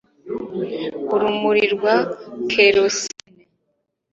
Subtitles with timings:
[1.13, 1.95] urumuri rwa
[2.49, 3.43] kerosene